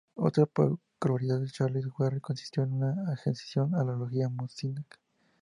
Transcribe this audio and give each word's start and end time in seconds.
Otra 0.15 0.47
peculiaridad 0.47 1.41
de 1.41 1.51
Charles 1.51 1.85
Warren 1.99 2.21
consistió 2.21 2.63
en 2.63 2.79
su 2.79 2.85
adhesión 3.11 3.75
a 3.75 3.83
la 3.83 3.91
logia 3.93 4.29
masónica. 4.29 4.97